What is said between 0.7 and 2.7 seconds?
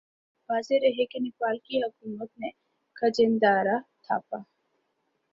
رہے کہ نیپال کی حکومت نے